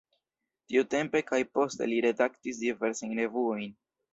[0.71, 3.71] Tiutempe kaj poste li redaktis diversajn revuojn.